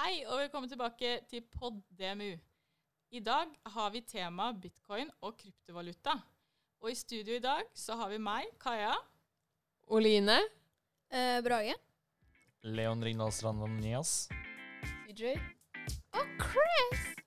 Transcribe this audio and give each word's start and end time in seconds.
Hei 0.00 0.22
og 0.24 0.38
velkommen 0.40 0.70
tilbake 0.70 1.18
til 1.28 1.42
PodDMU. 1.52 2.30
I 3.12 3.20
dag 3.20 3.50
har 3.74 3.90
vi 3.92 4.00
tema 4.00 4.46
bitcoin 4.56 5.10
og 5.20 5.34
kryptovaluta. 5.36 6.14
Og 6.80 6.88
i 6.90 6.94
studio 6.96 7.36
i 7.36 7.42
dag 7.44 7.60
så 7.76 7.98
har 8.00 8.08
vi 8.08 8.16
meg, 8.16 8.48
Kaja. 8.62 8.94
Oline. 9.92 10.38
Eh, 11.12 11.42
Brage. 11.44 11.76
Leon 12.64 13.04
Ringdal 13.04 13.32
Strand 13.36 13.60
Nias. 13.82 14.30
CJ. 15.04 15.36
Og 16.16 16.24
Chris. 16.40 17.21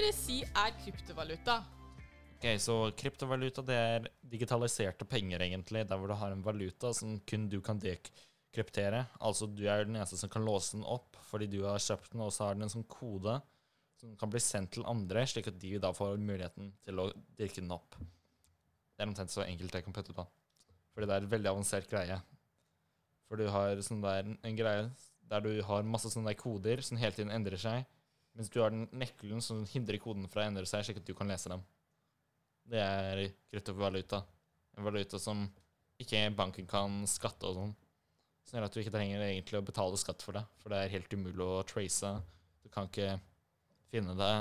Dere 0.00 0.16
si 0.16 0.40
er 0.40 0.72
kryptovaluta? 0.80 1.60
Ok, 2.38 2.46
så 2.62 2.74
kryptovaluta 2.96 3.62
det 3.68 3.76
er 3.76 4.06
digitaliserte 4.32 5.04
penger, 5.04 5.42
egentlig. 5.44 5.82
Der 5.88 6.00
hvor 6.00 6.08
du 6.08 6.16
har 6.16 6.32
en 6.32 6.44
valuta 6.44 6.94
som 6.96 7.18
kun 7.28 7.48
du 7.52 7.58
kan 7.60 7.80
dekryptere. 7.82 9.02
Altså 9.20 9.48
du 9.50 9.66
er 9.68 9.84
den 9.84 9.98
eneste 9.98 10.16
som 10.16 10.32
kan 10.32 10.46
låse 10.46 10.78
den 10.78 10.86
opp 10.88 11.18
fordi 11.28 11.50
du 11.52 11.60
har 11.66 11.82
kjøpt 11.82 12.14
den, 12.14 12.24
og 12.24 12.32
så 12.32 12.48
har 12.48 12.56
den 12.56 12.64
en 12.66 12.72
sånn 12.72 12.88
kode 12.88 13.36
som 14.00 14.16
kan 14.16 14.32
bli 14.32 14.40
sendt 14.40 14.72
til 14.78 14.88
andre, 14.88 15.26
slik 15.28 15.50
at 15.52 15.60
de 15.60 15.76
da 15.82 15.92
får 15.92 16.16
muligheten 16.16 16.72
til 16.86 17.02
å 17.02 17.10
dirke 17.36 17.60
den 17.60 17.76
opp. 17.76 17.98
Det 18.00 19.04
er 19.04 19.10
omtrent 19.10 19.32
så 19.32 19.44
enkelt 19.44 19.76
jeg 19.76 19.84
kan 19.84 19.94
putte 19.94 20.16
på. 20.16 20.24
Fordi 20.96 21.06
det 21.06 21.18
er 21.18 21.26
en 21.26 21.34
veldig 21.36 21.52
avansert 21.52 21.92
greie. 21.92 22.16
For 23.28 23.36
du 23.36 23.50
har 23.52 23.84
sånn 23.84 24.00
der, 24.02 24.32
en 24.32 24.56
greie 24.56 24.88
der 25.30 25.44
du 25.44 25.52
har 25.68 25.86
masse 25.86 26.08
sånne 26.10 26.32
der 26.32 26.40
koder 26.40 26.80
som 26.82 26.98
hele 26.98 27.14
tiden 27.14 27.30
endrer 27.36 27.60
seg, 27.60 27.84
mens 28.40 28.48
du 28.48 28.62
har 28.62 28.72
den 28.72 28.86
nøkkelen 28.96 29.42
som 29.44 29.58
hindrer 29.68 30.00
koden 30.00 30.24
fra 30.32 30.40
å 30.40 30.48
endre 30.48 30.64
seg, 30.64 30.86
slik 30.86 31.02
at 31.02 31.08
du 31.10 31.12
kan 31.12 31.28
lese 31.28 31.50
dem. 31.52 31.60
Det 32.72 32.80
er 32.80 33.26
kryptovaluta. 33.52 34.22
En 34.78 34.86
valuta 34.86 35.20
som 35.20 35.42
ikke 36.00 36.22
banken 36.38 36.64
kan 36.70 37.02
skatte 37.10 37.50
og 37.50 37.58
sånn. 37.58 37.74
Som 38.48 38.56
gjør 38.56 38.66
at 38.70 38.72
du 38.72 38.80
ikke 38.80 38.94
trenger 38.94 39.26
egentlig 39.26 39.58
å 39.60 39.66
betale 39.66 40.00
skatt 40.00 40.24
for 40.24 40.38
det, 40.38 40.44
for 40.62 40.72
det 40.72 40.78
er 40.80 40.94
helt 40.94 41.12
umulig 41.12 41.44
å 41.44 41.60
trace. 41.68 42.14
Du 42.64 42.70
kan 42.72 42.88
ikke 42.88 43.18
finne 43.92 44.16
det. 44.16 44.32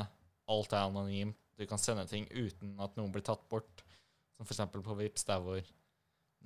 Alt 0.50 0.78
er 0.78 0.86
anonymt. 0.86 1.36
Du 1.60 1.66
kan 1.68 1.82
sende 1.82 2.08
ting 2.08 2.24
uten 2.32 2.78
at 2.80 2.96
noen 2.96 3.12
blir 3.12 3.26
tatt 3.28 3.44
bort. 3.52 3.84
Som 4.38 4.48
f.eks. 4.48 4.64
på 4.80 4.96
Vipps, 4.96 5.28
der 5.28 5.44
hvor 5.44 5.60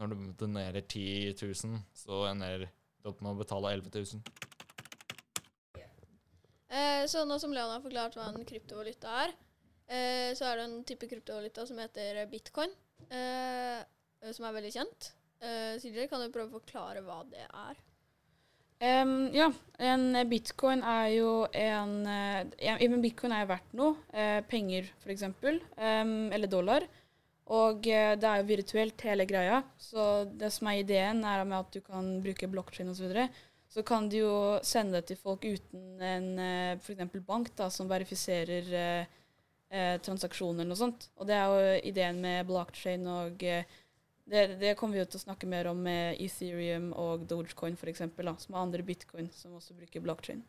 når 0.01 0.09
du 0.09 0.17
donerer 0.41 0.81
10 0.81 1.37
000, 1.37 1.83
så 1.93 2.23
ender 2.31 2.65
du 2.65 3.11
opp 3.11 3.21
med 3.21 3.35
å 3.35 3.43
betale 3.43 3.75
11 3.77 3.93
000. 3.93 4.52
Eh, 6.73 7.05
så 7.05 7.21
nå 7.29 7.37
som 7.41 7.53
Leon 7.53 7.69
har 7.75 7.83
forklart 7.83 8.15
hva 8.17 8.31
en 8.31 8.45
kryptovaluta 8.49 9.13
er, 9.27 9.33
eh, 9.85 10.29
så 10.33 10.47
er 10.49 10.57
det 10.57 10.65
en 10.65 10.79
type 10.89 11.09
kryptovaluta 11.11 11.67
som 11.69 11.77
heter 11.77 12.23
bitcoin, 12.31 12.73
eh, 13.13 13.83
som 14.33 14.47
er 14.47 14.55
veldig 14.57 14.73
kjent. 14.73 15.11
Eh, 15.43 15.75
CJ, 15.77 16.07
kan 16.09 16.23
du 16.23 16.31
prøve 16.33 16.49
å 16.49 16.57
forklare 16.61 17.03
hva 17.05 17.21
det 17.29 17.45
er? 17.45 17.81
Um, 18.83 19.29
ja, 19.31 19.45
en 19.79 20.17
bitcoin 20.27 20.81
er 20.83 21.05
jo 21.13 21.45
en 21.55 21.91
eh, 22.09 22.41
ja, 22.65 22.73
En 22.81 23.03
bitcoin 23.03 23.31
er 23.31 23.45
jo 23.45 23.51
verdt 23.53 23.77
noe. 23.79 23.93
eh, 24.11 24.41
penger, 24.49 24.89
f.eks. 25.05 25.23
Um, 25.77 26.31
eller 26.33 26.51
dollar. 26.51 26.87
Og 27.53 27.83
det 27.83 28.23
er 28.23 28.41
jo 28.41 28.47
virtuelt, 28.47 28.99
hele 29.03 29.27
greia. 29.27 29.61
Så 29.77 30.25
det 30.39 30.49
som 30.55 30.67
er 30.71 30.79
ideen, 30.81 31.23
er 31.27 31.43
at 31.43 31.71
du 31.75 31.81
kan 31.83 32.21
bruke 32.23 32.47
blokkskinn 32.47 32.89
osv. 32.91 33.03
Så, 33.03 33.07
videre. 33.07 33.27
Så 33.73 33.83
kan 33.83 34.05
du 34.09 34.19
jo 34.19 34.33
sende 34.61 34.99
det 34.99 35.09
til 35.09 35.17
folk 35.17 35.45
uten 35.49 36.01
en 36.05 36.27
eh, 36.39 36.77
f.eks. 36.77 37.15
bank 37.25 37.49
da, 37.57 37.71
som 37.73 37.89
verifiserer 37.89 38.67
eh, 38.77 39.13
eh, 39.73 39.95
transaksjoner 40.05 40.61
eller 40.61 40.75
noe 40.75 40.81
sånt. 40.83 41.07
Og 41.17 41.25
det 41.29 41.37
er 41.39 41.49
jo 41.49 41.71
ideen 41.89 42.19
med 42.21 42.45
blockchain 42.49 43.07
og 43.09 43.45
eh, 43.49 43.65
det, 44.29 44.43
det 44.61 44.75
kommer 44.79 44.95
vi 44.95 45.01
jo 45.01 45.07
til 45.09 45.19
å 45.19 45.23
snakke 45.25 45.49
mer 45.49 45.67
om 45.71 45.81
med 45.83 46.21
Ethereum 46.21 46.91
og 46.95 47.25
Dogecoin 47.27 47.75
f.eks., 47.75 48.05
som 48.45 48.53
er 48.53 48.61
andre 48.61 48.85
bitcoin 48.85 49.31
som 49.35 49.57
også 49.57 49.75
bruker 49.75 50.03
blockchain. 50.05 50.43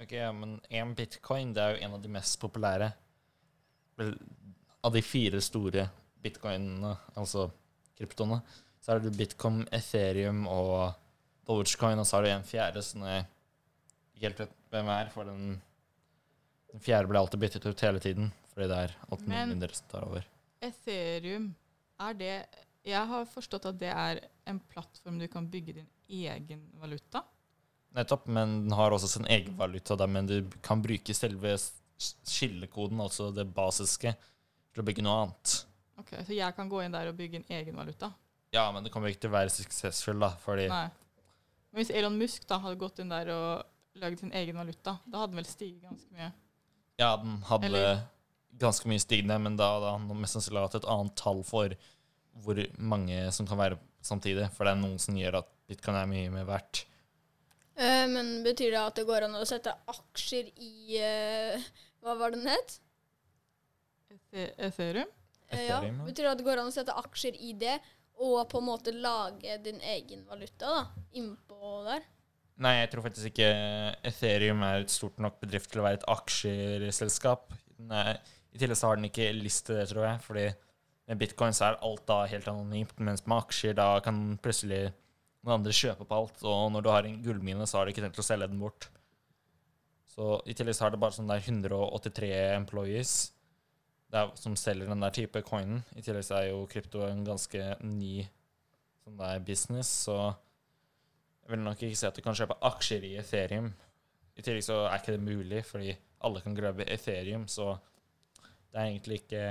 Ok, 0.00 0.12
men 0.36 0.58
én 0.72 0.92
bitcoin 0.96 1.54
det 1.54 1.62
er 1.62 1.76
jo 1.76 1.86
en 1.86 1.96
av 1.96 2.02
de 2.02 2.10
mest 2.12 2.40
populære 2.42 2.90
vel, 4.00 4.14
av 4.82 4.96
de 4.96 5.02
fire 5.04 5.40
store 5.44 5.86
bitcoinene, 6.20 6.92
altså 7.14 7.46
kryptoene. 7.96 8.40
Så 8.80 8.94
er 8.94 9.04
det 9.04 9.14
bitcoin, 9.16 9.62
ethereum 9.76 10.46
og 10.50 10.90
dogecoin, 11.50 12.00
og 12.00 12.06
så 12.08 12.18
har 12.18 12.26
du 12.26 12.32
en 12.32 12.46
fjerde 12.46 12.82
ikke 14.20 14.28
helt 14.28 14.40
vet 14.44 14.56
hvem 14.70 14.88
er, 14.92 15.10
for 15.14 15.28
den, 15.28 15.54
den 16.70 16.82
fjerde 16.84 17.08
ble 17.10 17.20
alltid 17.22 17.40
byttet 17.40 17.66
ut 17.66 17.84
hele 17.86 18.02
tiden, 18.04 18.28
fordi 18.52 18.68
det 18.68 18.80
er 18.84 18.96
alltid 19.08 19.30
noen 19.32 19.54
mindre 19.54 19.72
som 19.74 19.88
tar 19.90 20.06
over. 20.06 20.26
Ethereum, 20.60 21.54
er 22.00 22.16
det 22.16 22.34
Jeg 22.84 23.08
har 23.10 23.26
forstått 23.28 23.66
at 23.68 23.78
det 23.80 23.90
er 23.92 24.22
en 24.48 24.60
plattform 24.72 25.18
du 25.20 25.26
kan 25.28 25.48
bygge 25.48 25.74
din 25.80 25.88
egen 26.08 26.62
valuta. 26.80 27.22
Nettopp, 27.96 28.28
men 28.30 28.54
den 28.64 28.76
har 28.76 28.94
også 28.94 29.08
sin 29.10 29.26
egen 29.28 29.56
valuta, 29.58 29.96
der, 29.98 30.08
men 30.08 30.28
du 30.28 30.36
kan 30.64 30.80
bruke 30.80 31.16
selve 31.16 31.56
skillekoden, 32.00 33.00
altså 33.02 33.28
det 33.36 33.48
basiske, 33.52 34.14
til 34.70 34.82
å 34.82 34.86
bygge 34.86 35.04
noe 35.04 35.18
annet. 35.24 35.56
Ok, 36.00 36.14
Så 36.24 36.36
jeg 36.36 36.56
kan 36.56 36.70
gå 36.70 36.80
inn 36.84 36.94
der 36.94 37.10
og 37.10 37.18
bygge 37.18 37.42
en 37.42 37.50
egen 37.52 37.76
valuta? 37.76 38.12
Ja, 38.54 38.70
men 38.72 38.84
det 38.84 38.92
kommer 38.94 39.12
ikke 39.12 39.26
til 39.26 39.32
å 39.32 39.36
være 39.36 39.52
suksessfull, 39.52 40.20
da, 40.22 40.32
fordi 40.40 40.68
Nei. 40.70 40.86
Men 41.70 41.82
hvis 41.82 41.92
Elon 41.94 42.18
Musk 42.18 42.46
da 42.50 42.58
hadde 42.62 42.80
gått 42.80 42.98
inn 43.02 43.12
der 43.12 43.30
og 43.34 44.00
lagd 44.00 44.20
sin 44.22 44.32
egen 44.34 44.58
valuta, 44.58 44.96
da 45.06 45.22
hadde 45.22 45.34
den 45.34 45.42
vel 45.42 45.48
stiget 45.50 45.84
ganske 45.86 46.14
mye? 46.16 46.32
Ja, 47.00 47.14
den 47.16 47.38
hadde 47.48 47.66
Eller- 47.70 48.02
ganske 48.60 48.88
mye 48.90 49.00
stigende, 49.00 49.38
men 49.40 49.56
da 49.56 49.68
hadde 49.76 49.92
han 49.94 50.20
mest 50.20 50.36
sannsynlig 50.36 50.64
hatt 50.66 50.74
et 50.80 50.88
annet 50.90 51.14
tall 51.16 51.42
for 51.46 51.72
hvor 52.42 52.58
mange 52.78 53.30
som 53.32 53.46
kan 53.46 53.58
være 53.58 53.78
samtidig. 54.02 54.50
For 54.52 54.64
det 54.64 54.72
er 54.74 54.80
noen 54.82 54.98
som 54.98 55.16
gjør 55.16 55.38
at 55.38 55.48
bitcoin 55.70 55.96
er 55.96 56.10
mye 56.10 56.30
mer 56.34 56.44
verdt. 56.48 56.84
Eh, 57.76 58.06
men 58.10 58.42
betyr 58.44 58.74
det 58.74 58.80
at 58.82 58.98
det 58.98 59.06
går 59.08 59.24
an 59.24 59.38
å 59.38 59.46
sette 59.48 59.72
aksjer 59.88 60.50
i 60.60 60.98
eh, 61.00 61.62
Hva 62.02 62.16
var 62.18 62.32
det 62.32 62.40
den 62.42 62.50
het? 62.52 62.80
Ethereum? 64.32 65.08
Eh. 65.48 65.58
Ethereum, 65.58 65.98
ja. 65.98 66.04
Betyr 66.04 66.26
det 66.26 66.32
at 66.32 66.38
det 66.40 66.46
går 66.46 66.60
an 66.62 66.70
å 66.70 66.74
sette 66.74 66.94
aksjer 66.96 67.38
i 67.40 67.52
det, 67.58 67.78
og 68.20 68.40
på 68.52 68.60
en 68.60 68.66
måte 68.68 68.92
lage 68.94 69.56
din 69.64 69.80
egen 69.94 70.26
valuta 70.28 70.68
da, 70.74 70.80
innpå 71.16 71.70
der? 71.86 72.04
Nei, 72.60 72.74
jeg 72.82 72.90
tror 72.92 73.06
faktisk 73.06 73.30
ikke 73.30 73.46
Ethereum 74.04 74.60
er 74.66 74.82
et 74.82 74.92
stort 74.92 75.16
nok 75.24 75.38
bedrift 75.40 75.70
til 75.72 75.80
å 75.80 75.86
være 75.86 76.00
et 76.02 76.08
aksjeselskap. 76.12 77.54
Er- 77.88 78.20
I 78.52 78.58
tillegg 78.60 78.76
så 78.76 78.90
har 78.90 78.98
den 78.98 79.06
ikke 79.08 79.30
lyst 79.32 79.64
til 79.66 79.78
det, 79.78 79.86
tror 79.88 80.04
jeg. 80.04 80.20
Fordi 80.26 80.46
med 81.08 81.18
bitcoin 81.22 81.54
så 81.56 81.70
er 81.70 81.78
alt 81.86 82.04
da 82.06 82.26
helt 82.26 82.48
anonymt, 82.50 82.98
mens 83.00 83.24
med 83.26 83.38
aksjer 83.46 83.74
da 83.78 84.00
kan 84.04 84.36
plutselig 84.42 84.90
noen 85.40 85.56
andre 85.56 85.72
kjøpe 85.72 86.04
på 86.04 86.18
alt. 86.18 86.42
Og 86.44 86.72
når 86.74 86.82
du 86.84 86.90
har 86.92 87.08
en 87.08 87.22
gullmine, 87.24 87.64
så 87.66 87.78
har 87.78 87.86
du 87.88 87.94
ikke 87.94 88.04
tenkt 88.04 88.20
å 88.20 88.26
selge 88.26 88.50
den 88.50 88.60
bort. 88.60 88.90
Så 90.10 90.42
i 90.44 90.52
tillegg 90.52 90.74
så 90.76 90.84
har 90.84 90.90
det 90.92 91.00
bare 91.00 91.16
sånn 91.16 91.30
der 91.30 91.40
183 91.40 92.30
employees 92.58 93.14
er, 94.18 94.30
som 94.40 94.56
selger 94.58 94.90
den 94.90 95.02
der 95.04 95.14
type 95.14 95.42
coinen. 95.46 95.82
I 95.96 96.02
tillegg 96.04 96.26
så 96.26 96.40
er 96.40 96.50
jo 96.50 96.66
krypto 96.70 97.04
en 97.06 97.24
ganske 97.26 97.74
ny 97.86 98.24
sånn 99.04 99.20
der 99.20 99.42
business, 99.46 99.90
så 100.06 100.16
jeg 100.30 101.54
vil 101.54 101.64
nok 101.64 101.82
ikke 101.82 101.98
si 101.98 102.08
at 102.08 102.18
du 102.18 102.22
kan 102.24 102.36
kjøpe 102.36 102.58
aksjer 102.70 103.06
i 103.08 103.14
Ethereum. 103.20 103.70
I 104.36 104.44
tillegg 104.44 104.66
så 104.66 104.82
er 104.86 105.00
ikke 105.00 105.16
det 105.16 105.24
mulig, 105.24 105.64
fordi 105.66 105.94
alle 106.26 106.42
kan 106.44 106.56
grabbe 106.56 106.86
Ethereum, 106.90 107.46
så 107.50 107.72
det 108.70 108.78
er 108.78 108.90
egentlig 108.90 109.22
ikke 109.22 109.44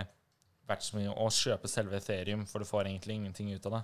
verdt 0.70 0.86
så 0.86 1.00
mye 1.00 1.16
å 1.18 1.32
kjøpe 1.34 1.72
selve 1.72 1.98
Ethereum, 1.98 2.46
for 2.48 2.62
du 2.62 2.70
får 2.70 2.88
egentlig 2.88 3.18
ingenting 3.18 3.50
ut 3.52 3.66
av 3.70 3.80
det. 3.80 3.82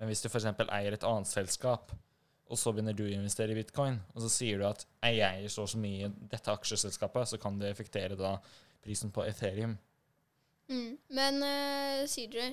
Men 0.00 0.10
hvis 0.10 0.24
du 0.24 0.30
f.eks. 0.30 0.48
eier 0.64 0.96
et 0.96 1.06
annet 1.06 1.30
selskap, 1.30 1.92
og 2.52 2.58
så 2.58 2.72
begynner 2.72 2.96
du 2.96 3.04
å 3.06 3.12
investere 3.14 3.54
i 3.54 3.56
bitcoin, 3.56 4.00
og 4.12 4.24
så 4.24 4.30
sier 4.32 4.60
du 4.60 4.66
at 4.68 4.84
jeg 5.04 5.22
eier 5.24 5.52
så 5.52 5.64
og 5.64 5.70
så 5.72 5.80
mye 5.80 6.08
i 6.08 6.12
dette 6.32 6.52
aksjeselskapet, 6.52 7.30
så 7.30 7.38
kan 7.40 7.60
det 7.60 7.70
effektere 7.70 8.18
da 8.18 8.34
prisen 8.82 9.12
på 9.14 9.24
Ethereum. 9.24 9.76
Mm. 10.72 10.96
Men 11.12 11.42
uh, 11.44 12.06
CJ, 12.08 12.48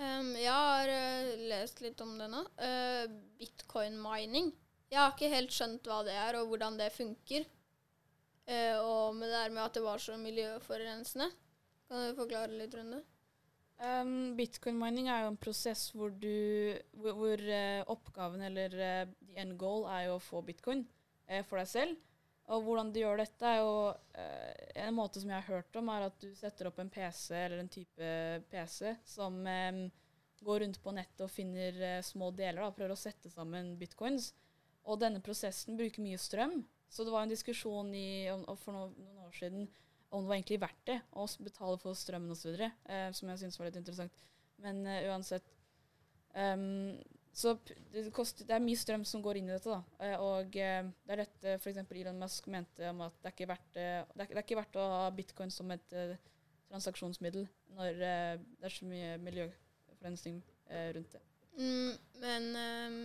um, 0.00 0.32
jeg 0.40 0.54
har 0.54 0.94
uh, 0.94 1.34
lest 1.50 1.84
litt 1.84 2.00
om 2.04 2.16
det 2.20 2.30
nå. 2.32 2.40
Uh, 2.56 3.04
bitcoin 3.38 4.00
mining. 4.00 4.50
Jeg 4.88 5.02
har 5.02 5.12
ikke 5.12 5.28
helt 5.34 5.52
skjønt 5.52 5.88
hva 5.88 6.00
det 6.06 6.16
er, 6.16 6.40
og 6.40 6.48
hvordan 6.48 6.80
det 6.80 6.88
funker. 6.94 7.44
Eh, 8.48 8.78
og 8.80 9.12
med 9.16 9.28
det 9.28 9.36
der 9.36 9.52
med 9.52 9.62
at 9.66 9.76
det 9.76 9.84
var 9.84 10.00
så 10.00 10.16
miljøforurensende. 10.16 11.28
Kan 11.88 12.04
du 12.06 12.16
forklare 12.16 12.56
litt 12.56 12.74
rundt 12.76 12.96
det? 12.96 13.04
Um, 13.78 14.34
Bitcoin 14.36 14.78
mining 14.80 15.10
er 15.12 15.22
jo 15.22 15.32
en 15.34 15.38
prosess 15.38 15.90
hvor, 15.94 16.10
du, 16.10 16.74
hvor, 16.96 17.12
hvor 17.14 17.42
eh, 17.44 17.84
oppgaven 17.86 18.42
eller 18.48 18.72
the 18.72 19.36
end 19.38 19.54
goal 19.60 19.84
er 19.92 20.08
jo 20.08 20.16
å 20.16 20.22
få 20.24 20.40
bitcoin 20.42 20.82
eh, 21.28 21.44
for 21.46 21.60
deg 21.60 21.68
selv. 21.70 22.00
Og 22.48 22.64
hvordan 22.64 22.90
du 22.94 23.00
gjør 23.02 23.20
dette, 23.20 23.44
er 23.44 23.58
jo 23.60 23.72
eh, 24.16 24.84
En 24.86 24.96
måte 24.96 25.20
som 25.20 25.30
jeg 25.30 25.42
har 25.42 25.58
hørt 25.58 25.76
om, 25.76 25.90
er 25.92 26.06
at 26.06 26.20
du 26.22 26.30
setter 26.38 26.70
opp 26.70 26.78
en 26.80 26.90
PC 26.92 27.34
eller 27.36 27.60
en 27.60 27.72
type 27.72 28.12
PC 28.48 28.94
som 29.04 29.42
går 30.40 30.60
rundt 30.60 30.80
på 30.82 30.94
nettet 30.94 31.24
og 31.24 31.32
finner 31.32 31.80
eh, 31.82 32.04
små 32.06 32.30
deler 32.36 32.64
og 32.64 32.76
prøver 32.76 32.94
å 32.94 33.00
sette 33.00 33.30
sammen 33.32 33.74
bitcoins. 33.80 34.32
Og 34.88 35.00
denne 35.02 35.22
prosessen 35.24 35.78
bruker 35.78 36.04
mye 36.04 36.20
strøm. 36.20 36.60
Så 36.88 37.04
det 37.04 37.12
var 37.12 37.26
en 37.26 37.32
diskusjon 37.32 37.90
i, 37.92 38.30
for 38.62 38.72
noen, 38.72 38.94
år 39.26 39.34
siden 39.36 39.66
om 40.08 40.24
det 40.24 40.30
var 40.30 40.38
egentlig 40.38 40.60
verdt 40.62 40.84
det 40.88 40.98
å 41.20 41.26
betale 41.44 41.76
for 41.82 41.98
strømmen 41.98 42.32
osv., 42.32 42.54
uh, 42.56 43.10
som 43.12 43.28
jeg 43.28 43.40
syns 43.42 43.58
var 43.60 43.68
litt 43.68 43.76
interessant. 43.76 44.22
Men 44.64 44.80
eh, 44.88 45.04
uansett 45.10 45.44
Så 47.38 47.52
det, 47.92 48.08
koster, 48.14 48.46
det 48.48 48.56
er 48.56 48.64
mye 48.64 48.78
strøm 48.78 49.04
som 49.06 49.22
går 49.22 49.38
inn 49.38 49.50
i 49.50 49.54
dette, 49.54 49.70
da. 49.70 50.02
Eh, 50.02 50.16
og 50.18 50.56
eh, 50.58 50.88
det 51.06 51.14
er 51.14 51.22
dette 51.22 51.52
f.eks. 51.60 51.78
Elon 51.94 52.18
Musk 52.18 52.48
mente 52.50 52.88
om 52.90 53.04
at 53.06 53.14
det 53.22 53.30
er 53.30 53.50
verdt, 53.52 53.68
det, 53.76 53.86
det, 54.10 54.24
er, 54.24 54.32
det 54.32 54.40
er 54.40 54.46
ikke 54.46 54.58
verdt 54.58 54.78
å 54.82 54.88
ha 54.96 55.04
bitcoin 55.14 55.54
som 55.54 55.70
et 55.70 55.94
eh, 55.94 56.16
transaksjonsmiddel 56.68 57.46
når 57.78 58.02
eh, 58.02 58.34
det 58.58 58.68
er 58.68 58.74
så 58.74 58.88
mye 58.90 59.14
miljøforurensning 59.22 60.40
eh, 60.66 60.90
rundt 60.96 61.14
det. 61.14 61.22
Mm, 61.58 61.94
men 62.22 62.48
ehm, 62.56 62.98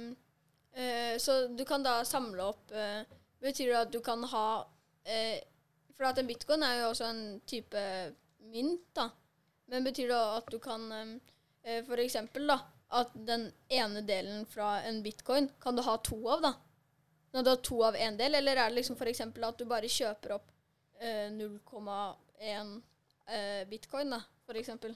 eh, 0.77 1.15
Så 1.21 1.47
du 1.57 1.63
kan 1.65 1.86
da 1.86 1.95
samle 2.06 2.44
opp 2.51 2.69
eh, 2.69 3.01
Betyr 3.41 3.71
det 3.71 3.79
at 3.79 3.94
du 3.94 3.97
kan 4.06 4.21
ha 4.29 4.45
eh, 5.09 5.39
For 5.97 6.06
at 6.06 6.21
en 6.21 6.29
bitcoin 6.29 6.62
er 6.62 6.83
jo 6.83 6.91
også 6.91 7.07
en 7.09 7.24
type 7.50 7.81
mynt, 8.53 8.86
da. 8.94 9.07
Men 9.74 9.88
betyr 9.88 10.12
det 10.12 10.19
at 10.38 10.53
du 10.53 10.59
kan 10.62 10.86
eh, 10.94 11.81
For 11.88 12.01
eksempel, 12.03 12.45
da. 12.50 12.59
At 12.93 13.13
den 13.27 13.47
ene 13.73 14.03
delen 14.05 14.45
fra 14.45 14.75
en 14.85 15.01
bitcoin 15.05 15.49
kan 15.61 15.75
du 15.75 15.81
ha 15.85 15.97
to 16.05 16.19
av, 16.29 16.43
da. 16.45 16.53
Når 17.33 17.43
du 17.43 17.49
har 17.49 17.61
to 17.65 17.79
av 17.87 17.95
én 17.97 18.17
del, 18.17 18.35
eller 18.37 18.59
er 18.59 18.69
det 18.69 18.77
liksom 18.77 18.99
eksempel 19.09 19.47
at 19.47 19.57
du 19.57 19.65
bare 19.65 19.89
kjøper 19.89 20.35
opp 20.35 20.51
eh, 21.01 21.31
0,1 21.33 22.75
eh, 23.25 23.63
bitcoin, 23.69 24.13
da, 24.13 24.21
eksempel? 24.53 24.93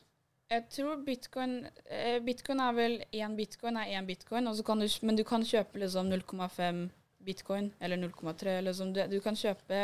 Jeg 0.47 0.63
tror 0.71 1.01
bitcoin 1.03 1.65
eh, 1.91 2.19
Bitcoin 2.23 2.61
er 2.63 2.75
vel 2.77 2.93
én 3.11 3.35
bitcoin 3.35 3.77
er 3.81 3.97
én 3.97 4.05
bitcoin, 4.07 4.47
og 4.47 4.55
så 4.55 4.63
kan 4.63 4.79
du, 4.79 4.87
men 5.01 5.17
du 5.17 5.23
kan 5.27 5.43
kjøpe 5.43 5.81
liksom 5.81 6.11
0,5 6.13 6.85
bitcoin 7.27 7.73
eller 7.79 7.97
0,3. 7.97 8.61
Liksom. 8.61 8.93
Du, 8.93 9.01
du 9.11 9.19
kan 9.21 9.35
kjøpe 9.35 9.81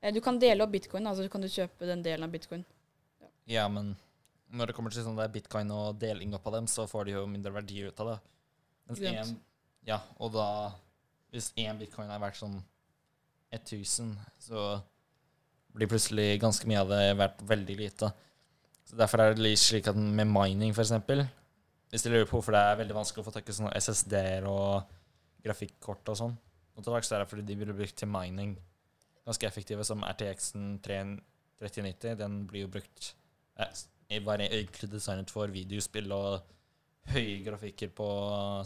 eh, 0.00 0.12
Du 0.12 0.20
kan 0.20 0.38
dele 0.38 0.64
opp 0.64 0.74
bitcoin, 0.74 1.06
altså 1.06 1.28
kan 1.32 1.40
du 1.40 1.48
kjøpe 1.48 1.88
den 1.88 2.02
delen 2.04 2.26
av 2.26 2.34
bitcoin. 2.34 2.64
Ja, 3.48 3.68
men 3.68 3.94
når 4.50 4.70
det 4.70 4.76
kommer 4.76 4.92
til 4.94 5.04
sånn 5.06 5.18
der 5.18 5.30
bitcoin 5.32 5.70
og 5.74 5.98
deling 6.02 6.34
opp 6.34 6.48
av 6.50 6.58
dem, 6.58 6.68
så 6.70 6.86
får 6.90 7.06
de 7.06 7.16
jo 7.16 7.26
mindre 7.30 7.52
verdi 7.54 7.84
ut 7.86 8.02
av 8.02 8.12
det. 8.12 8.18
Mens 8.90 9.02
en, 9.06 9.36
ja, 9.86 10.00
og 10.18 10.32
da 10.34 10.46
Hvis 11.30 11.52
én 11.62 11.78
bitcoin 11.78 12.08
er 12.10 12.18
verdt 12.18 12.40
sånn 12.40 12.56
1000, 13.54 14.16
så 14.42 14.80
blir 15.70 15.86
plutselig 15.86 16.40
ganske 16.42 16.66
mye 16.66 16.80
av 16.82 16.88
det 16.90 17.04
verdt 17.20 17.44
veldig 17.46 17.76
lite. 17.78 18.08
Så 18.82 18.98
Derfor 18.98 19.22
er 19.22 19.36
det 19.36 19.44
litt 19.44 19.60
slik 19.62 19.86
at 19.86 19.98
med 19.98 20.26
mining, 20.26 20.74
for 20.74 20.82
eksempel 20.82 21.22
Hvis 21.92 22.02
de 22.02 22.10
lurer 22.10 22.26
på 22.26 22.34
hvorfor 22.38 22.56
det 22.56 22.62
er 22.66 22.80
veldig 22.80 22.96
vanskelig 22.96 23.22
å 23.22 23.28
få 23.28 23.34
tak 23.36 23.46
i 23.46 23.54
sånne 23.54 23.70
SSD-er 23.78 24.48
og 24.50 24.90
grafikkort 25.44 26.10
og 26.10 26.18
sånn 26.18 26.34
Og 26.74 26.82
til 26.82 26.96
dags 26.96 27.12
er 27.12 27.22
det 27.22 27.30
fordi 27.30 27.46
de 27.46 27.58
blir 27.60 27.76
brukt 27.76 27.96
til 28.02 28.10
mining. 28.10 28.56
Ganske 29.26 29.46
effektive, 29.46 29.86
som 29.86 30.02
RTX-en 30.02 30.80
3090. 30.82 32.18
Den 32.18 32.40
blir 32.50 32.64
jo 32.64 32.72
brukt 32.74 33.12
eh, 33.60 33.70
Var 34.10 34.42
egentlig 34.42 34.90
designet 34.90 35.30
for 35.30 35.52
videospill 35.54 36.10
og 36.12 36.40
høye 37.12 37.40
grafikker 37.46 37.92
på 37.94 38.06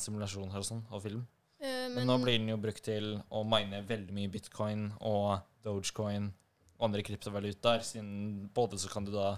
simulasjoner 0.00 0.56
og 0.56 0.64
sånn, 0.67 0.85
og 0.91 1.02
film. 1.05 1.26
Eh, 1.61 1.88
Men 1.93 2.08
nå 2.08 2.17
blir 2.23 2.38
den 2.38 2.49
jo 2.49 2.56
brukt 2.61 2.82
til 2.85 3.19
å 3.29 3.43
mine 3.44 3.82
veldig 3.87 4.14
mye 4.17 4.32
bitcoin 4.32 4.87
og 5.05 5.44
dogecoin 5.64 6.31
og 6.79 6.87
andre 6.88 7.05
kryptovalutaer, 7.06 7.85
siden 7.87 8.49
både 8.56 8.81
så 8.81 8.91
kan 8.93 9.05
du 9.06 9.12
da 9.14 9.35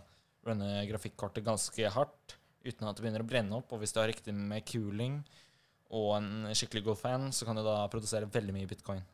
runne 0.47 0.87
grafikkortet 0.89 1.45
ganske 1.45 1.91
hardt 1.91 2.37
uten 2.67 2.87
at 2.87 2.97
det 2.97 3.05
begynner 3.05 3.23
å 3.23 3.29
brenne 3.29 3.59
opp, 3.59 3.75
og 3.75 3.83
hvis 3.83 3.93
du 3.95 4.01
har 4.01 4.09
riktig 4.11 4.35
med 4.35 4.65
cooling 4.67 5.21
og 5.95 6.17
en 6.17 6.31
skikkelig 6.57 6.83
god 6.89 6.99
fan, 6.99 7.29
så 7.35 7.47
kan 7.47 7.59
du 7.59 7.63
da 7.67 7.85
produsere 7.91 8.31
veldig 8.31 8.55
mye 8.57 8.71
bitcoin. 8.71 9.05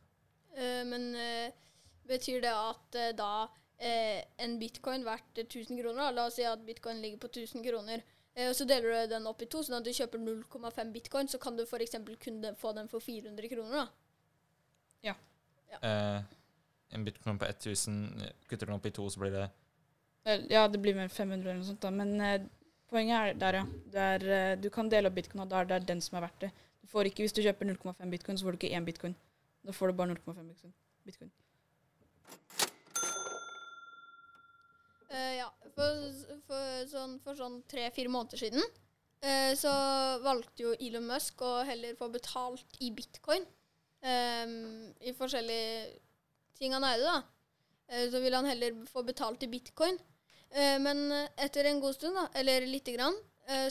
Eh, 0.57 0.85
men 0.89 1.11
eh, 1.17 1.53
betyr 2.09 2.41
det 2.45 2.53
at 2.53 3.01
eh, 3.01 3.13
da 3.17 3.49
eh, 3.79 4.25
en 4.39 4.59
bitcoin 4.59 5.05
verdt 5.05 5.39
1000 5.45 5.79
kroner, 5.81 6.03
da, 6.03 6.11
la 6.11 6.27
oss 6.27 6.37
si 6.41 6.45
at 6.49 6.67
bitcoin 6.67 7.01
ligger 7.03 7.19
på 7.25 7.33
1000 7.33 7.65
kroner, 7.65 8.03
eh, 8.35 8.49
og 8.49 8.55
så 8.59 8.67
deler 8.69 9.07
du 9.07 9.15
den 9.15 9.27
opp 9.27 9.43
i 9.43 9.49
to, 9.51 9.63
sånn 9.63 9.79
at 9.81 9.85
du 9.87 9.93
kjøper 9.93 10.19
0,5 10.19 10.93
bitcoin, 10.93 11.29
så 11.29 11.39
kan 11.43 11.57
du 11.57 11.65
f.eks. 11.65 11.99
kun 12.25 12.45
få 12.59 12.73
den 12.77 12.89
for 12.89 13.01
400 13.01 13.49
kroner, 13.49 13.85
da. 13.85 13.89
Eh, 15.83 16.23
en 16.93 17.05
bitcoin 17.05 17.39
på 17.39 17.45
1000 17.45 18.23
kutter 18.49 18.67
den 18.67 18.77
opp 18.77 18.87
i 18.87 18.91
to, 18.91 19.09
så 19.11 19.21
blir 19.21 19.33
det 19.33 19.51
Ja, 20.53 20.69
det 20.69 20.79
blir 20.79 20.95
mer 20.95 21.09
500 21.09 21.51
eller 21.51 21.61
noe 21.63 21.67
sånt, 21.67 21.81
da. 21.83 21.91
Men 21.91 22.21
eh, 22.21 22.45
poenget 22.91 23.17
er 23.17 23.39
der, 23.41 23.59
ja. 23.59 23.65
Det 23.95 24.05
er, 24.15 24.27
eh, 24.37 24.57
du 24.61 24.69
kan 24.71 24.89
dele 24.89 25.09
opp 25.09 25.17
bitcoin, 25.17 25.43
og 25.43 25.51
da 25.51 25.63
er 25.63 25.71
det 25.71 25.87
den 25.89 26.01
som 26.05 26.19
er 26.19 26.27
verdt 26.29 26.45
det. 26.47 26.53
Du 26.83 26.87
får 26.93 27.11
ikke, 27.11 27.25
Hvis 27.25 27.33
du 27.33 27.43
kjøper 27.43 27.67
0,5 27.73 28.11
bitcoin, 28.11 28.39
så 28.39 28.47
får 28.47 28.53
du 28.53 28.61
ikke 28.61 28.77
én 28.77 28.85
bitcoin. 28.87 29.17
Da 29.65 29.73
får 29.73 29.91
du 29.91 29.99
bare 29.99 30.15
0,5 30.15 30.73
bitcoin. 31.07 31.33
Eh, 35.13 35.35
ja, 35.37 35.49
for, 35.77 35.99
for, 36.49 36.69
sånn, 36.89 37.19
sånn 37.37 37.59
tre-fire 37.69 38.09
måneder 38.13 38.41
siden 38.41 38.63
uh, 38.63 39.53
så 39.59 39.73
valgte 40.25 40.65
jo 40.65 40.71
Elon 40.81 41.05
Musk 41.05 41.43
å 41.45 41.59
heller 41.69 41.99
få 41.99 42.09
betalt 42.15 42.79
i 42.81 42.89
bitcoin. 42.97 43.45
um, 44.01 44.55
I 45.05 45.13
forskjellige 45.17 45.99
ting 46.57 46.73
han 46.73 46.87
eide, 46.89 47.05
da. 47.05 47.19
Uh, 47.93 48.07
så 48.09 48.23
ville 48.25 48.41
han 48.41 48.49
heller 48.49 48.81
få 48.89 49.05
betalt 49.05 49.45
i 49.45 49.51
bitcoin. 49.53 50.01
Men 50.53 50.99
etter 51.41 51.65
en 51.65 51.79
god 51.81 51.95
stund, 51.97 52.13
da, 52.13 52.27
eller 52.37 52.67
lite 52.69 52.93
grann, 52.93 53.15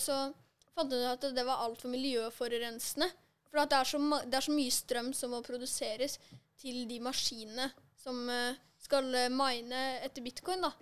så 0.02 0.16
fant 0.74 0.90
han 0.90 1.04
ut 1.04 1.12
at 1.12 1.36
det 1.38 1.44
var 1.46 1.62
altfor 1.62 1.92
miljøforurensende. 1.94 3.06
For 3.52 3.62
det, 3.62 3.78
er 3.78 3.86
så, 3.86 4.00
det 4.26 4.40
er 4.40 4.46
så 4.48 4.56
mye 4.56 4.74
strøm 4.74 5.12
som 5.14 5.36
må 5.36 5.44
produseres 5.46 6.18
til 6.58 6.80
de 6.90 6.98
maskinene 7.06 7.68
som 8.02 8.26
skal 8.82 9.14
mine 9.30 9.84
etter 10.02 10.26
bitcoin, 10.26 10.66
da. 10.66 10.74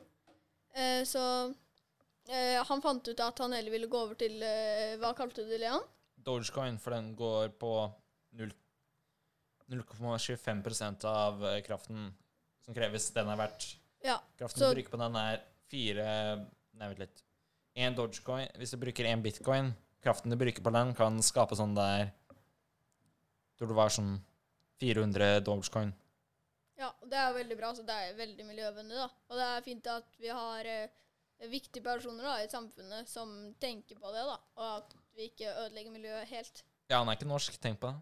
Eh, 0.79 1.03
så 1.07 1.21
eh, 2.31 2.59
han 2.69 2.81
fant 2.83 3.07
ut 3.11 3.19
at 3.25 3.41
han 3.43 3.55
heller 3.57 3.73
ville 3.73 3.89
gå 3.91 3.99
over 4.05 4.15
til 4.19 4.37
eh, 4.45 4.95
Hva 5.01 5.11
kalte 5.17 5.43
du 5.43 5.49
det, 5.51 5.59
Leon? 5.63 5.83
Dogecoin, 6.23 6.77
for 6.79 6.95
den 6.95 7.13
går 7.19 7.51
på 7.59 7.73
0,25% 9.69 11.05
av 11.09 11.43
eh, 11.45 11.59
kraften 11.65 12.09
som 12.65 12.75
kreves. 12.75 13.09
Den 13.15 13.29
er 13.31 13.37
verdt 13.39 13.75
Ja. 14.05 14.17
Kraften 14.39 14.59
Så- 14.63 14.69
du 14.69 14.75
bruker 14.79 14.95
på 14.95 15.01
den, 15.03 15.15
er 15.15 15.41
fire 15.69 16.47
Nei, 16.79 16.87
vent 16.87 16.99
litt. 16.99 17.23
Én 17.75 17.95
dogecoin 17.95 18.47
Hvis 18.57 18.71
du 18.71 18.77
bruker 18.77 19.03
én 19.05 19.21
bitcoin, 19.21 19.73
kraften 20.01 20.31
du 20.31 20.37
bruker 20.39 20.63
på 20.63 20.71
den, 20.71 20.93
kan 20.95 21.19
skape 21.21 21.55
sånn 21.59 21.75
der 21.75 22.11
Tror 23.57 23.67
det 23.67 23.75
var 23.75 23.89
sånn 23.89 24.21
400 24.79 25.41
dogecoin. 25.43 25.93
Ja, 26.79 26.89
det 27.11 27.19
er 27.19 27.35
veldig 27.35 27.57
bra. 27.59 27.73
Så 27.75 27.83
det 27.87 27.95
er 27.95 28.17
veldig 28.17 28.45
miljøvennlig, 28.47 28.97
da. 28.97 29.07
Og 29.29 29.39
det 29.39 29.47
er 29.51 29.65
fint 29.65 29.89
at 29.91 30.19
vi 30.21 30.31
har 30.31 30.69
eh, 30.71 30.99
viktige 31.51 31.83
personer 31.85 32.25
da, 32.25 32.37
i 32.43 32.51
samfunnet 32.51 33.09
som 33.11 33.33
tenker 33.61 33.99
på 33.99 34.13
det, 34.15 34.23
da. 34.27 34.37
Og 34.59 34.69
at 34.77 34.95
vi 35.17 35.27
ikke 35.29 35.51
ødelegger 35.51 35.95
miljøet 35.95 36.31
helt. 36.31 36.63
Ja, 36.89 37.01
han 37.01 37.11
er 37.11 37.19
ikke 37.19 37.29
norsk, 37.29 37.59
tenk 37.61 37.81
på 37.81 37.91
det. 37.91 37.99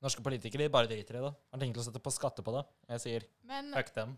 Norske 0.00 0.24
politikere 0.24 0.70
bare 0.72 0.88
driter 0.88 1.18
i 1.18 1.22
det. 1.26 1.30
Har 1.52 1.60
tenkt 1.60 1.78
å 1.78 1.84
sette 1.84 2.00
på 2.00 2.12
skatter 2.14 2.44
på 2.44 2.54
det. 2.56 2.64
Jeg 2.94 3.04
sier 3.04 3.26
Men 3.48 3.68
fuck 3.76 3.92
dem. 3.94 4.16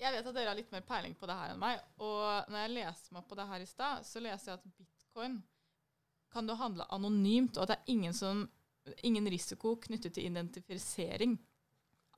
jeg 0.00 0.14
vet 0.14 0.28
at 0.30 0.36
dere 0.38 0.48
har 0.48 0.56
litt 0.56 0.72
mer 0.72 0.84
peiling 0.88 1.12
på 1.20 1.28
det 1.28 1.36
her 1.36 1.52
enn 1.52 1.60
meg. 1.60 1.82
Og 2.00 2.48
når 2.48 2.62
jeg 2.64 2.72
leser 2.78 3.16
meg 3.16 3.26
på 3.28 3.36
det 3.36 3.46
her 3.50 3.60
i 3.60 3.68
stad, 3.68 4.06
så 4.08 4.22
leser 4.24 4.54
jeg 4.54 4.62
at 4.62 4.70
bitcoin 4.78 5.42
kan 6.30 6.46
du 6.46 6.54
handle 6.54 6.86
anonymt, 6.94 7.58
og 7.58 7.64
at 7.64 7.72
det 7.72 7.76
er 7.76 7.92
ingen, 7.92 8.14
som, 8.14 8.44
ingen 9.02 9.26
risiko 9.28 9.74
knyttet 9.82 10.14
til 10.14 10.28
identifisering 10.30 11.34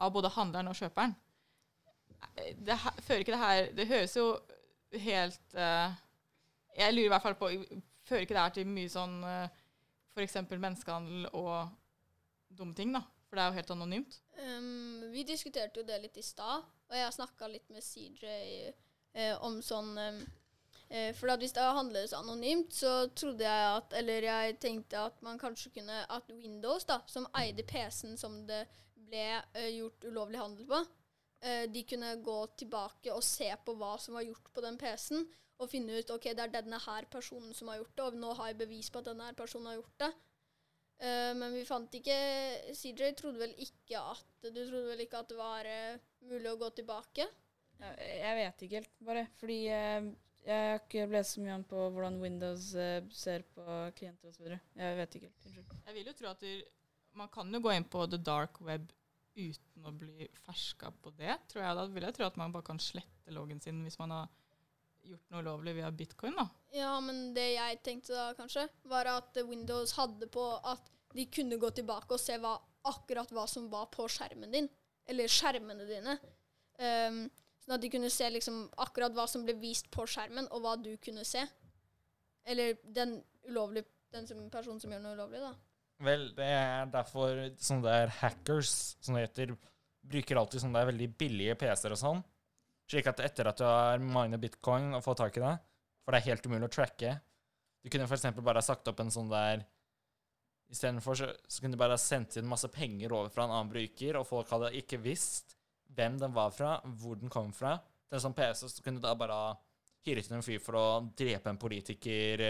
av 0.02 0.12
både 0.14 0.32
handleren 0.35 0.71
og 0.71 0.78
kjøperen. 0.78 1.14
Det 2.37 2.76
fører 3.02 3.23
ikke 3.25 3.35
det 3.35 3.40
her 3.40 3.64
Det 3.75 3.87
høres 3.90 4.12
jo 4.14 4.26
helt 5.02 5.56
uh, 5.59 5.90
Jeg 6.78 6.94
lurer 6.94 7.09
i 7.09 7.11
hvert 7.11 7.25
fall 7.25 7.35
på 7.40 7.49
Fører 8.06 8.23
ikke 8.23 8.37
det 8.37 8.44
her 8.44 8.54
til 8.54 8.71
mye 8.71 8.92
sånn 8.92 9.16
uh, 9.26 9.49
f.eks. 10.12 10.37
menneskehandel 10.50 11.26
og 11.32 11.73
dumme 12.52 12.76
ting, 12.76 12.92
da? 12.94 13.02
For 13.28 13.38
det 13.38 13.44
er 13.44 13.49
jo 13.49 13.56
helt 13.56 13.71
anonymt. 13.73 14.18
Um, 14.37 15.04
vi 15.12 15.25
diskuterte 15.25 15.80
jo 15.80 15.87
det 15.88 16.02
litt 16.02 16.18
i 16.21 16.25
stad, 16.26 16.66
og 16.90 16.97
jeg 16.99 17.14
snakka 17.16 17.49
litt 17.49 17.71
med 17.73 17.85
CJ 17.85 18.26
uh, 18.28 19.38
om 19.47 19.56
sånn 19.64 19.94
um, 19.97 20.18
eh, 20.90 21.14
For 21.16 21.32
hvis 21.40 21.54
det 21.56 21.64
handles 21.64 22.12
anonymt, 22.16 22.75
så 22.76 23.06
trodde 23.16 23.47
jeg 23.47 23.71
at 23.78 23.97
Eller 23.97 24.28
jeg 24.28 24.59
tenkte 24.61 25.06
at 25.09 25.25
man 25.25 25.40
kanskje 25.40 25.73
kunne 25.78 26.02
At 26.12 26.28
Windows, 26.28 26.85
da, 26.85 27.00
som 27.09 27.28
eide 27.40 27.64
PC-en 27.64 28.21
som 28.21 28.42
det 28.49 28.66
ble 29.12 29.28
eh, 29.61 29.71
gjort 29.76 30.09
ulovlig 30.09 30.40
handel 30.40 30.66
på, 30.69 30.81
eh, 31.45 31.66
de 31.71 31.85
kunne 31.88 32.16
gå 32.25 32.38
tilbake 32.62 33.12
og 33.12 33.25
se 33.26 33.50
på 33.64 33.76
hva 33.76 33.95
som 34.00 34.16
var 34.16 34.26
gjort 34.26 34.52
på 34.54 34.64
den 34.64 34.78
PC-en, 34.81 35.26
og 35.62 35.71
finne 35.71 36.00
ut 36.00 36.11
ok, 36.11 36.33
det 36.35 36.42
er 36.42 36.54
denne 36.57 36.81
her 36.81 37.07
personen 37.12 37.52
som 37.54 37.69
har 37.71 37.78
gjort 37.78 37.95
det, 37.95 38.07
og 38.09 38.19
nå 38.19 38.33
har 38.38 38.50
jeg 38.50 38.62
bevis 38.64 38.88
på 38.90 39.02
at 39.02 39.11
denne 39.12 39.28
her 39.28 39.37
personen 39.38 39.71
har 39.71 39.78
gjort 39.78 39.99
det. 40.02 40.11
Eh, 41.02 41.31
men 41.38 41.54
vi 41.54 41.66
fant 41.69 41.95
ikke 41.99 42.16
CJ 42.78 43.12
trodde 43.19 43.42
vel 43.42 43.54
ikke 43.59 43.99
at 43.99 44.28
Du 44.42 44.59
trodde 44.59 44.88
vel 44.90 45.00
ikke 45.04 45.23
at 45.23 45.31
det 45.31 45.38
var 45.38 45.69
mulig 46.26 46.50
å 46.50 46.59
gå 46.59 46.69
tilbake? 46.78 47.28
Jeg 47.83 48.35
vet 48.38 48.62
ikke 48.62 48.78
helt, 48.81 48.92
bare. 49.02 49.25
Fordi 49.38 49.59
eh, 49.75 50.11
jeg 50.42 50.66
har 50.73 50.81
ikke 50.81 51.07
lest 51.11 51.37
så 51.37 51.45
mye 51.45 51.57
om 51.61 51.64
på 51.66 51.87
hvordan 51.95 52.19
Windows 52.23 52.73
ser 53.14 53.45
på 53.54 53.78
klienter 53.99 54.31
osv. 54.31 54.50
Jeg 54.50 54.99
vet 54.99 55.19
ikke 55.19 55.28
helt. 55.31 55.47
Unnskyld. 55.47 55.76
Jeg 55.87 55.97
vil 55.99 56.11
jo 56.11 56.16
tro 56.19 56.31
at 56.33 56.42
du, 56.42 56.50
man 57.19 57.31
kan 57.35 57.54
jo 57.54 57.62
gå 57.62 57.75
inn 57.76 57.87
på 57.87 58.07
the 58.11 58.19
dark 58.19 58.59
web 58.66 58.90
uten 59.34 59.86
å 59.88 59.92
bli 59.96 60.28
ferska 60.44 60.92
på 61.02 61.12
det, 61.16 61.34
tror 61.50 61.64
jeg. 61.64 61.76
Da 61.78 61.86
vil 61.94 62.06
jeg 62.06 62.16
tro 62.16 62.26
at 62.28 62.38
man 62.40 62.54
bare 62.54 62.66
kan 62.66 62.80
slette 62.82 63.34
loggen 63.34 63.60
sin 63.62 63.82
hvis 63.84 63.98
man 64.00 64.14
har 64.14 64.30
gjort 65.02 65.32
noe 65.32 65.42
ulovlig 65.42 65.74
via 65.78 65.90
bitcoin. 65.90 66.36
da. 66.38 66.46
Ja, 66.76 66.92
men 67.04 67.32
det 67.36 67.48
jeg 67.54 67.80
tenkte 67.84 68.14
da, 68.14 68.28
kanskje, 68.38 68.66
var 68.88 69.10
at 69.10 69.38
Windows 69.48 69.96
hadde 69.98 70.28
på 70.32 70.44
at 70.58 70.90
de 71.12 71.26
kunne 71.28 71.58
gå 71.60 71.70
tilbake 71.76 72.14
og 72.14 72.20
se 72.22 72.38
hva, 72.40 72.54
akkurat 72.88 73.32
hva 73.34 73.46
som 73.50 73.68
var 73.72 73.90
på 73.92 74.06
skjermen 74.08 74.54
din. 74.54 74.68
Eller 75.10 75.30
skjermene 75.30 75.88
dine. 75.88 76.18
Um, 76.78 77.24
sånn 77.62 77.76
at 77.76 77.82
de 77.82 77.90
kunne 77.92 78.10
se 78.12 78.28
liksom 78.30 78.64
akkurat 78.80 79.14
hva 79.16 79.26
som 79.30 79.44
ble 79.46 79.56
vist 79.60 79.90
på 79.92 80.06
skjermen, 80.08 80.48
og 80.54 80.62
hva 80.64 80.76
du 80.80 80.94
kunne 81.02 81.26
se. 81.28 81.42
Eller 82.48 82.78
den 82.82 83.18
ulovlige 83.48 83.90
den 84.12 84.26
som, 84.28 84.40
personen 84.52 84.80
som 84.82 84.92
gjør 84.92 85.02
noe 85.04 85.16
ulovlig, 85.16 85.40
da. 85.42 85.52
Vel, 86.02 86.25
det 86.35 86.47
er 86.47 86.88
derfor 86.90 87.44
sånne 87.62 87.87
der 87.87 88.14
hackers, 88.21 88.97
som 89.02 89.16
det 89.16 89.28
heter, 89.28 89.52
bruker 90.02 90.40
alltid 90.40 90.64
sånne 90.64 90.80
der 90.80 90.88
veldig 90.90 91.09
billige 91.18 91.59
PC-er 91.61 91.94
og 91.94 92.00
sånn. 92.00 92.23
Slik 92.90 93.06
at 93.09 93.23
etter 93.23 93.49
at 93.49 93.61
du 93.61 93.66
har 93.66 94.02
minet 94.02 94.42
bitcoin 94.42 94.97
og 94.97 95.04
fått 95.04 95.23
tak 95.23 95.38
i 95.38 95.44
det, 95.44 95.52
for 96.02 96.12
det 96.12 96.21
er 96.21 96.32
helt 96.32 96.49
umulig 96.49 96.66
å 96.66 96.73
tracke 96.75 97.12
Du 97.82 97.88
kunne 97.90 98.09
f.eks. 98.11 98.25
bare 98.42 98.59
ha 98.59 98.66
sagt 98.66 98.88
opp 98.90 98.99
en 99.00 99.12
sånn 99.14 99.30
der 99.30 99.62
Istedenfor 100.73 101.14
så, 101.18 101.28
så 101.47 101.62
kunne 101.62 101.76
du 101.76 101.80
bare 101.80 101.94
ha 101.94 102.00
sendt 102.00 102.38
inn 102.40 102.49
masse 102.49 102.68
penger 102.73 103.12
over 103.12 103.30
fra 103.30 103.44
en 103.44 103.52
annen 103.52 103.71
bruker, 103.71 104.16
og 104.16 104.25
folk 104.25 104.50
hadde 104.54 104.73
ikke 104.78 105.02
visst 105.04 105.52
hvem 105.92 106.16
den 106.21 106.32
var 106.32 106.54
fra, 106.56 106.78
hvor 106.97 107.18
den 107.21 107.32
kom 107.32 107.50
fra. 107.52 107.75
Til 108.09 108.16
en 108.16 108.23
sånn 108.25 108.37
PC 108.37 108.71
så 108.73 108.85
kunne 108.85 109.02
du 109.02 109.04
da 109.04 109.12
bare 109.18 109.37
hyret 110.06 110.30
inn 110.30 110.38
en 110.38 110.47
fyr 110.47 110.62
for 110.64 110.78
å 110.80 110.87
drepe 111.18 111.52
en 111.52 111.61
politiker, 111.61 112.44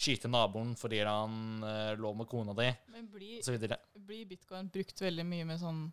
skyte 0.00 0.30
naboen 0.30 0.74
fordi 0.78 1.02
han 1.06 1.62
uh, 1.62 1.92
lå 1.98 2.10
med 2.18 2.28
kona 2.30 2.54
di, 2.58 2.70
Men 2.92 3.06
blir, 3.12 4.24
bitcoin 4.30 4.70
brukt 4.74 5.04
veldig 5.04 5.26
mye 5.28 5.46
med 5.48 5.60
sånn 5.62 5.86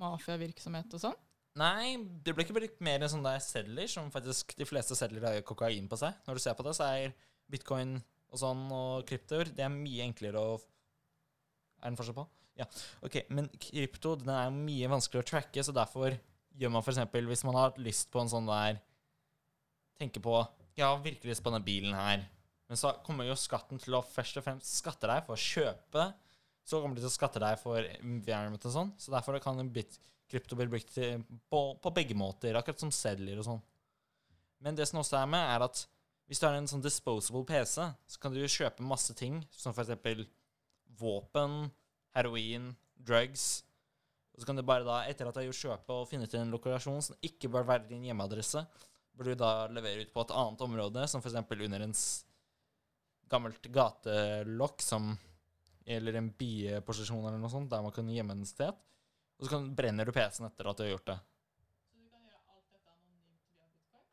mafiavirksomhet 0.00 0.96
og 0.98 1.02
sånn? 1.02 1.16
Nei, 1.56 1.96
det 2.24 2.34
blir 2.34 2.44
ikke 2.44 2.58
brukt 2.58 2.82
mer 2.84 3.00
enn 3.00 3.10
sånne 3.10 3.32
der 3.32 3.44
sedler, 3.44 3.88
som 3.88 4.10
faktisk 4.12 4.52
de 4.58 4.66
fleste 4.68 4.96
sedler 4.98 5.24
har 5.24 5.38
kokain 5.46 5.86
på 5.88 5.96
seg. 5.96 6.18
Når 6.26 6.36
du 6.36 6.42
ser 6.44 6.56
på 6.58 6.66
det, 6.66 6.74
så 6.76 6.88
er 6.90 7.14
bitcoin 7.48 7.94
og 8.26 8.40
sånn 8.42 8.64
og 8.74 9.06
kryptoer 9.08 9.52
Det 9.54 9.62
er 9.64 9.70
mye 9.72 10.02
enklere 10.02 10.40
å 10.42 10.56
Er 10.58 11.86
det 11.86 11.92
en 11.92 11.98
forskjell 11.98 12.18
på? 12.18 12.26
Ja. 12.58 12.66
Ok, 13.04 13.20
men 13.36 13.48
krypto 13.60 14.14
den 14.18 14.32
er 14.32 14.52
mye 14.52 14.90
vanskeligere 14.90 15.24
å 15.24 15.30
tracke, 15.30 15.64
så 15.64 15.74
derfor 15.76 16.16
gjør 16.56 16.72
man 16.72 16.84
f.eks. 16.84 17.00
hvis 17.14 17.44
man 17.46 17.58
har 17.60 17.80
lyst 17.80 18.10
på 18.12 18.20
en 18.22 18.32
sånn 18.32 18.48
der 18.50 18.82
Tenker 19.96 20.20
på 20.20 20.36
Ja, 20.76 20.90
virkelig 21.00 21.30
lyst 21.30 21.44
på 21.44 21.48
denne 21.48 21.64
bilen 21.64 21.94
her. 21.96 22.26
Men 22.66 22.78
så 22.80 22.90
kommer 23.06 23.28
jo 23.28 23.36
skatten 23.38 23.78
til 23.78 23.94
å 23.94 24.02
først 24.02 24.40
og 24.40 24.44
fremst 24.46 24.78
skatte 24.80 25.06
deg 25.10 25.22
for 25.26 25.36
å 25.36 25.40
kjøpe. 25.42 26.06
Så 26.66 26.80
kommer 26.82 26.98
de 26.98 27.04
til 27.04 27.10
å 27.12 27.14
skatte 27.14 27.42
deg 27.42 27.60
for 27.62 27.78
environment 28.00 28.64
og 28.66 28.74
sånn. 28.74 28.90
Så 28.98 29.12
derfor 29.14 29.38
kan 29.42 29.60
bit 29.70 29.98
krypto 30.26 30.58
bli 30.58 30.66
brukt 30.66 30.96
på, 30.96 31.60
på 31.78 31.92
begge 31.94 32.16
måter, 32.18 32.56
akkurat 32.58 32.82
som 32.82 32.90
sedler 32.90 33.38
og 33.38 33.46
sånn. 33.46 33.60
Men 34.64 34.74
det 34.74 34.88
som 34.90 34.98
også 34.98 35.20
er 35.20 35.28
med, 35.30 35.44
er 35.54 35.62
at 35.68 35.84
hvis 36.26 36.40
du 36.42 36.46
har 36.48 36.56
en 36.58 36.66
sånn 36.66 36.82
disposable 36.82 37.44
PC, 37.46 37.84
så 38.10 38.18
kan 38.18 38.34
du 38.34 38.40
jo 38.40 38.50
kjøpe 38.50 38.82
masse 38.82 39.14
ting, 39.14 39.38
som 39.54 39.70
eksempel 39.76 40.24
våpen, 40.98 41.68
heroin, 42.16 42.72
drugs. 42.98 43.62
Og 44.34 44.42
så 44.42 44.48
kan 44.50 44.58
du 44.58 44.64
bare 44.66 44.82
da, 44.84 44.98
etter 45.06 45.28
at 45.28 45.36
du 45.36 45.40
har 45.44 45.46
gjort 45.46 45.62
kjøpet 45.62 45.94
og 45.94 46.08
funnet 46.10 46.34
en 46.36 46.50
lokasjon 46.52 46.98
som 47.12 47.22
ikke 47.24 47.50
bør 47.52 47.68
være 47.68 47.86
din 47.92 48.08
hjemmeadresse, 48.08 48.64
bør 49.16 49.30
du 49.30 49.38
da 49.40 49.52
levere 49.72 50.02
ut 50.04 50.10
på 50.12 50.24
et 50.26 50.34
annet 50.36 50.66
område, 50.66 51.06
som 51.08 51.22
eksempel 51.22 51.62
under 51.68 51.86
en 51.86 51.94
s- 51.94 52.24
gammelt 53.30 53.68
gatelokk 53.72 54.84
som 54.84 55.14
eller 55.86 56.18
en 56.18 56.32
bieposisjon 56.34 57.22
eller 57.22 57.38
noe 57.38 57.50
sånt, 57.50 57.70
der 57.70 57.84
man 57.84 57.94
kan 57.94 58.08
gjemme 58.10 58.34
den 58.34 58.48
sted. 58.48 58.74
Og 59.38 59.46
så 59.46 59.52
kan, 59.52 59.68
brenner 59.78 60.08
du 60.08 60.14
PC-en 60.16 60.48
etter 60.48 60.66
at 60.66 60.78
du 60.78 60.82
har 60.82 60.90
gjort 60.90 61.12
det. 61.12 61.16
Så 61.92 62.00
du 62.00 62.08
kan 62.08 62.24
gjøre 62.24 62.40
alt 62.56 62.72
dette 62.72 62.90
anonymt 62.90 63.52
via 63.52 63.68
bitcoin? 63.70 64.08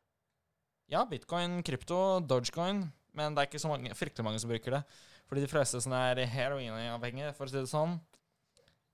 Ja, 0.94 1.02
bitcoin, 1.10 1.58
krypto, 1.66 2.00
dogecoin, 2.30 2.84
men 3.18 3.34
det 3.34 3.42
er 3.42 3.50
ikke 3.50 3.64
så 3.64 3.72
mange, 3.72 3.96
fryktelig 3.98 4.28
mange 4.28 4.44
som 4.44 4.54
bruker 4.54 4.78
det. 4.78 4.84
Fordi 5.26 5.42
de 5.42 5.50
fleste 5.50 5.82
som 5.82 5.96
er 5.98 6.22
heroinavhengige, 6.30 7.34
for 7.34 7.48
å 7.48 7.54
si 7.54 7.58
det 7.58 7.72
sånn, 7.72 7.98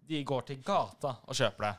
de 0.09 0.23
går 0.25 0.47
til 0.47 0.63
gata 0.63 1.17
og 1.25 1.35
kjøper 1.35 1.67
det. 1.67 1.75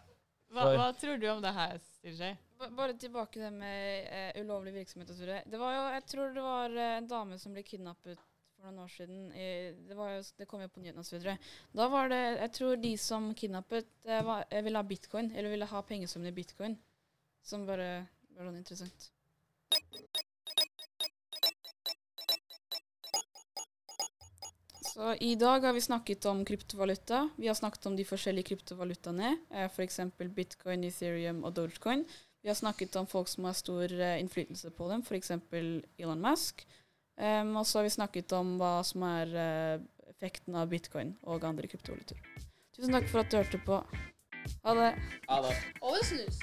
Hva, 0.50 0.66
hva 0.74 0.88
tror 0.98 1.18
du 1.22 1.28
om 1.30 1.40
det 1.42 1.52
her, 1.54 1.78
CJ? 2.02 2.34
Bare 2.76 2.92
tilbake 3.00 3.38
til 3.38 3.46
det 3.46 3.52
med 3.54 4.10
uh, 4.10 4.40
ulovlig 4.42 4.74
virksomhet 4.74 5.08
og 5.08 5.16
så 5.16 5.22
videre. 5.24 5.44
Det 5.48 5.60
var 5.62 5.76
jo, 5.76 5.84
jeg 5.94 6.04
tror 6.10 6.34
det 6.34 6.42
var 6.44 6.74
uh, 6.74 6.88
en 6.98 7.08
dame 7.08 7.38
som 7.40 7.54
ble 7.54 7.62
kidnappet 7.64 8.20
for 8.60 8.70
noen 8.70 8.84
år 8.84 8.92
siden. 8.92 9.22
Det, 9.32 9.96
jo, 9.96 10.08
det 10.38 10.48
kom 10.50 10.64
jo 10.64 10.70
på 10.72 10.82
nyhetene 10.84 11.04
osv. 11.04 11.30
Da 11.76 11.88
var 11.92 12.12
det, 12.12 12.20
jeg 12.42 12.52
tror 12.58 12.82
de 12.82 12.92
som 13.00 13.30
kidnappet, 13.36 13.88
var, 14.06 14.44
eh, 14.50 14.64
ville 14.66 14.80
ha 14.80 14.86
bitcoin, 14.86 15.32
eller 15.34 15.54
ville 15.54 15.70
ha 15.70 15.82
pengesummen 15.88 16.28
i 16.28 16.36
bitcoin. 16.36 16.76
Som 17.42 17.64
bare 17.68 17.88
var 18.36 18.46
noe 18.46 18.60
interessant. 18.60 19.10
Så 24.90 25.14
i 25.14 25.34
dag 25.34 25.64
har 25.64 25.72
vi 25.72 25.80
snakket 25.80 26.24
om 26.28 26.44
kryptovaluta. 26.44 27.28
Vi 27.36 27.48
har 27.48 27.54
snakket 27.54 27.86
om 27.86 27.96
de 27.96 28.04
forskjellige 28.04 28.50
kryptovalutaene, 28.50 29.36
eh, 29.50 29.68
f.eks. 29.70 30.00
bitcoin, 30.34 30.84
ethereum 30.84 31.44
og 31.44 31.54
dogecoin. 31.56 32.04
Vi 32.42 32.48
har 32.48 32.58
snakket 32.58 32.96
om 32.96 33.06
folk 33.06 33.28
som 33.28 33.44
har 33.44 33.56
stor 33.56 33.92
eh, 33.92 34.18
innflytelse 34.20 34.70
på 34.76 34.88
dem, 34.90 35.04
f.eks. 35.06 35.30
Elon 35.96 36.20
Musk. 36.20 36.66
Um, 37.20 37.56
og 37.60 37.66
så 37.68 37.80
har 37.80 37.84
vi 37.84 37.92
snakket 37.92 38.32
om 38.32 38.54
hva 38.60 38.78
som 38.86 39.04
er 39.04 39.34
uh, 39.36 39.82
effekten 40.08 40.56
av 40.56 40.70
bitcoin 40.72 41.12
og 41.28 41.44
andre 41.44 41.68
kryptovalutaer. 41.68 42.48
Tusen 42.76 42.96
takk 42.96 43.10
for 43.12 43.20
at 43.20 43.28
du 43.28 43.36
hørte 43.36 43.60
på. 43.66 43.82
Ha 44.64 44.76
det. 44.78 44.90
Ha 45.28 45.40
det. 45.44 45.54
Og 45.84 46.00
snus. 46.08 46.40